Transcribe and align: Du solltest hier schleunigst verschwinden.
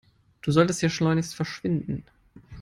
Du 0.41 0.51
solltest 0.51 0.79
hier 0.79 0.89
schleunigst 0.89 1.35
verschwinden. 1.35 2.03